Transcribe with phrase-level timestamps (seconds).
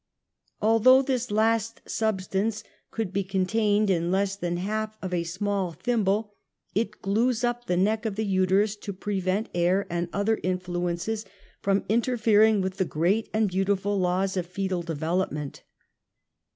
[0.63, 6.33] Although this last substance could be contained in less than half of a small thimble,
[6.73, 11.23] it glues up the neck of the uterus to prevent air and other influences
[11.61, 15.61] from interfering with the great and beautiful laws of foetal developement.